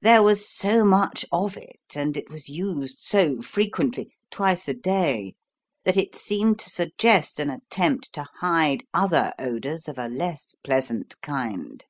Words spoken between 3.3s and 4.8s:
frequently twice a